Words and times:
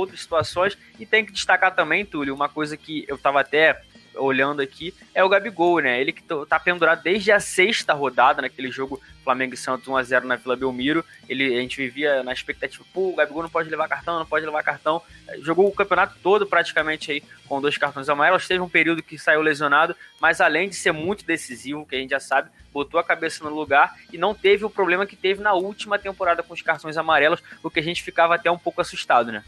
outras 0.00 0.20
situações. 0.20 0.76
E 0.98 1.06
tem 1.06 1.24
que 1.24 1.32
destacar 1.32 1.74
também, 1.74 2.04
Túlio, 2.04 2.34
uma 2.34 2.48
coisa 2.48 2.76
que 2.76 3.04
eu 3.08 3.16
tava 3.16 3.40
até 3.40 3.80
olhando 4.16 4.60
aqui, 4.60 4.94
é 5.14 5.22
o 5.22 5.28
Gabigol, 5.28 5.80
né? 5.80 6.00
Ele 6.00 6.12
que 6.12 6.22
tá 6.22 6.58
pendurado 6.58 7.02
desde 7.02 7.30
a 7.32 7.40
sexta 7.40 7.92
rodada 7.92 8.42
naquele 8.42 8.70
jogo 8.70 9.00
Flamengo 9.22 9.54
e 9.54 9.56
Santos 9.56 9.86
1x0 9.86 10.24
na 10.24 10.36
Vila 10.36 10.56
Belmiro. 10.56 11.04
Ele, 11.28 11.56
a 11.56 11.60
gente 11.60 11.76
vivia 11.76 12.22
na 12.22 12.32
expectativa, 12.32 12.84
pô, 12.92 13.10
o 13.10 13.16
Gabigol 13.16 13.42
não 13.42 13.50
pode 13.50 13.68
levar 13.68 13.88
cartão, 13.88 14.18
não 14.18 14.26
pode 14.26 14.44
levar 14.44 14.62
cartão. 14.62 15.02
Jogou 15.40 15.68
o 15.68 15.72
campeonato 15.72 16.16
todo 16.22 16.46
praticamente 16.46 17.12
aí 17.12 17.22
com 17.46 17.60
dois 17.60 17.76
cartões 17.76 18.08
amarelos. 18.08 18.46
Teve 18.46 18.60
um 18.60 18.68
período 18.68 19.02
que 19.02 19.18
saiu 19.18 19.42
lesionado, 19.42 19.94
mas 20.20 20.40
além 20.40 20.68
de 20.68 20.74
ser 20.74 20.92
muito 20.92 21.24
decisivo, 21.24 21.86
que 21.86 21.96
a 21.96 21.98
gente 21.98 22.10
já 22.10 22.20
sabe, 22.20 22.50
botou 22.72 22.98
a 22.98 23.04
cabeça 23.04 23.44
no 23.44 23.54
lugar 23.54 23.94
e 24.12 24.18
não 24.18 24.34
teve 24.34 24.64
o 24.64 24.70
problema 24.70 25.06
que 25.06 25.16
teve 25.16 25.42
na 25.42 25.54
última 25.54 25.98
temporada 25.98 26.42
com 26.42 26.54
os 26.54 26.62
cartões 26.62 26.96
amarelos, 26.96 27.42
o 27.62 27.70
que 27.70 27.80
a 27.80 27.82
gente 27.82 28.02
ficava 28.02 28.34
até 28.34 28.50
um 28.50 28.58
pouco 28.58 28.80
assustado, 28.80 29.30
né? 29.32 29.44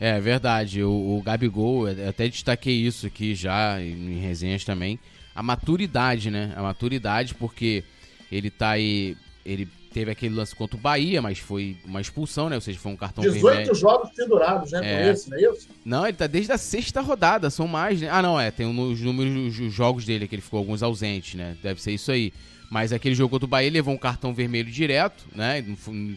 É 0.00 0.20
verdade, 0.20 0.82
o, 0.82 0.90
o 0.90 1.22
Gabigol, 1.22 1.86
até 1.86 2.28
destaquei 2.28 2.74
isso 2.74 3.06
aqui 3.06 3.34
já 3.34 3.80
em 3.80 4.18
resenhas 4.18 4.64
também. 4.64 4.98
A 5.34 5.42
maturidade, 5.42 6.30
né? 6.30 6.52
A 6.56 6.62
maturidade, 6.62 7.34
porque 7.34 7.84
ele 8.30 8.50
tá 8.50 8.70
aí. 8.70 9.16
Ele 9.44 9.68
teve 9.92 10.10
aquele 10.10 10.34
lance 10.34 10.54
contra 10.54 10.76
o 10.76 10.80
Bahia, 10.80 11.22
mas 11.22 11.38
foi 11.38 11.76
uma 11.84 12.00
expulsão, 12.00 12.48
né? 12.48 12.56
Ou 12.56 12.60
seja, 12.60 12.78
foi 12.78 12.92
um 12.92 12.96
cartão 12.96 13.22
18 13.22 13.42
vermelho. 13.42 13.72
18 13.72 13.78
jogos 13.78 14.10
pendurados, 14.10 14.72
né? 14.72 14.80
É. 14.82 15.04
Com 15.04 15.10
esse, 15.10 15.30
não 15.30 15.38
é 15.38 15.40
isso? 15.42 15.68
Não, 15.84 16.06
ele 16.06 16.16
tá 16.16 16.26
desde 16.26 16.50
a 16.50 16.58
sexta 16.58 17.00
rodada, 17.00 17.48
são 17.48 17.68
mais, 17.68 18.00
né? 18.00 18.08
Ah, 18.10 18.20
não, 18.20 18.38
é. 18.38 18.50
Tem 18.50 18.66
os 18.66 19.00
números 19.00 19.56
dos 19.56 19.72
jogos 19.72 20.04
dele, 20.04 20.26
que 20.26 20.34
ele 20.34 20.42
ficou 20.42 20.58
alguns 20.58 20.82
ausentes, 20.82 21.34
né? 21.34 21.56
Deve 21.62 21.80
ser 21.80 21.92
isso 21.92 22.10
aí. 22.10 22.32
Mas 22.70 22.92
aquele 22.92 23.14
jogo 23.14 23.30
contra 23.30 23.44
o 23.44 23.48
Bahia 23.48 23.70
levou 23.70 23.94
um 23.94 23.98
cartão 23.98 24.34
vermelho 24.34 24.70
direto, 24.70 25.24
né? 25.32 25.64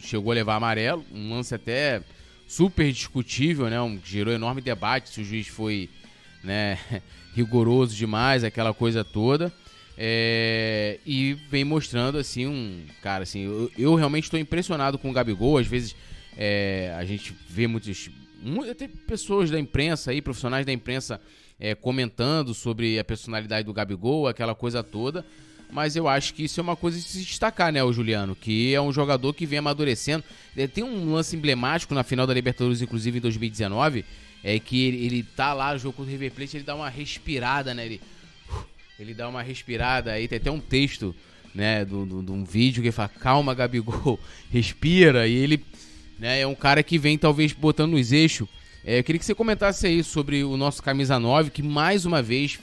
Chegou 0.00 0.32
a 0.32 0.34
levar 0.34 0.56
amarelo. 0.56 1.04
Um 1.14 1.34
lance 1.34 1.54
até 1.54 2.02
super 2.48 2.90
discutível, 2.90 3.68
né? 3.68 3.80
Um, 3.80 4.00
gerou 4.02 4.32
enorme 4.32 4.62
debate 4.62 5.10
se 5.10 5.20
o 5.20 5.24
juiz 5.24 5.46
foi 5.46 5.90
né, 6.42 6.78
rigoroso 7.36 7.94
demais, 7.94 8.42
aquela 8.42 8.72
coisa 8.72 9.04
toda. 9.04 9.52
É, 9.96 10.98
e 11.04 11.34
vem 11.50 11.64
mostrando 11.64 12.18
assim 12.18 12.46
um. 12.46 12.84
Cara, 13.02 13.24
assim, 13.24 13.40
eu, 13.44 13.70
eu 13.76 13.94
realmente 13.94 14.24
estou 14.24 14.40
impressionado 14.40 14.98
com 14.98 15.10
o 15.10 15.12
Gabigol. 15.12 15.58
Às 15.58 15.66
vezes 15.66 15.94
é, 16.36 16.94
a 16.96 17.04
gente 17.04 17.36
vê 17.48 17.66
muitos. 17.66 18.08
Até 18.70 18.88
pessoas 18.88 19.50
da 19.50 19.58
imprensa 19.58 20.12
aí, 20.12 20.22
profissionais 20.22 20.64
da 20.64 20.72
imprensa, 20.72 21.20
é, 21.60 21.74
comentando 21.74 22.54
sobre 22.54 22.98
a 22.98 23.04
personalidade 23.04 23.66
do 23.66 23.72
Gabigol, 23.72 24.28
aquela 24.28 24.54
coisa 24.54 24.82
toda 24.82 25.24
mas 25.70 25.96
eu 25.96 26.08
acho 26.08 26.34
que 26.34 26.44
isso 26.44 26.58
é 26.60 26.62
uma 26.62 26.76
coisa 26.76 26.98
de 26.98 27.04
se 27.04 27.22
destacar, 27.22 27.72
né, 27.72 27.82
o 27.84 27.92
Juliano? 27.92 28.34
Que 28.34 28.74
é 28.74 28.80
um 28.80 28.92
jogador 28.92 29.34
que 29.34 29.46
vem 29.46 29.58
amadurecendo. 29.58 30.24
É, 30.56 30.66
tem 30.66 30.82
um 30.82 31.12
lance 31.12 31.36
emblemático 31.36 31.94
na 31.94 32.02
final 32.02 32.26
da 32.26 32.34
Libertadores, 32.34 32.80
inclusive 32.80 33.18
em 33.18 33.20
2019, 33.20 34.04
é 34.42 34.58
que 34.58 34.86
ele, 34.86 35.04
ele 35.04 35.22
tá 35.22 35.52
lá 35.52 35.76
jogo 35.76 35.96
contra 35.96 36.10
o 36.10 36.12
River 36.12 36.32
Plate, 36.32 36.56
ele 36.56 36.64
dá 36.64 36.74
uma 36.74 36.88
respirada, 36.88 37.74
né? 37.74 37.84
Ele, 37.84 38.00
ele 38.98 39.14
dá 39.14 39.28
uma 39.28 39.42
respirada, 39.42 40.12
aí 40.12 40.26
tem 40.26 40.38
até 40.38 40.50
um 40.50 40.60
texto, 40.60 41.14
né, 41.54 41.84
de 41.84 41.94
um 41.94 42.44
vídeo 42.44 42.82
que 42.82 42.90
fala, 42.90 43.08
calma, 43.08 43.54
Gabigol, 43.54 44.18
respira, 44.50 45.26
e 45.26 45.34
ele 45.34 45.64
né, 46.18 46.40
é 46.40 46.46
um 46.46 46.54
cara 46.54 46.82
que 46.82 46.98
vem 46.98 47.16
talvez 47.16 47.52
botando 47.52 47.92
nos 47.92 48.12
eixos. 48.12 48.48
É, 48.84 48.98
eu 48.98 49.04
queria 49.04 49.18
que 49.18 49.24
você 49.24 49.34
comentasse 49.34 49.86
aí 49.86 50.02
sobre 50.02 50.42
o 50.44 50.56
nosso 50.56 50.82
camisa 50.82 51.18
9, 51.18 51.50
que 51.50 51.62
mais 51.62 52.06
uma 52.06 52.22
vez 52.22 52.58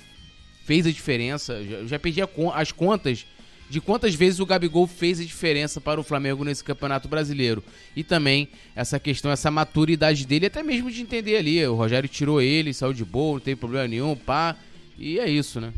fez 0.66 0.86
a 0.86 0.92
diferença. 0.92 1.64
Já, 1.64 1.86
já 1.86 2.00
perdi 2.00 2.22
as 2.54 2.72
contas 2.72 3.26
de 3.70 3.82
quantas 3.82 4.14
vezes 4.14 4.40
o 4.40 4.46
Gabigol 4.46 4.86
fez 4.88 5.20
a 5.20 5.24
diferença 5.24 5.80
para 5.80 6.00
o 6.00 6.04
Flamengo 6.04 6.44
nesse 6.44 6.64
Campeonato 6.64 7.08
Brasileiro. 7.08 7.64
E 7.96 8.04
também 8.04 8.48
essa 8.76 9.00
questão, 9.00 9.32
essa 9.32 9.50
maturidade 9.50 10.26
dele, 10.26 10.48
até 10.48 10.62
mesmo 10.62 10.92
de 10.92 11.02
entender 11.02 11.38
ali. 11.38 11.66
O 11.66 11.76
Rogério 11.76 12.10
tirou 12.10 12.42
ele, 12.42 12.74
saiu 12.74 12.94
de 12.94 13.06
boa, 13.06 13.36
não 13.36 13.40
tem 13.40 13.56
problema 13.56 13.88
nenhum, 13.88 14.16
pá. 14.16 14.56
E 14.98 15.20
é 15.20 15.30
isso, 15.30 15.62
né? 15.62 15.72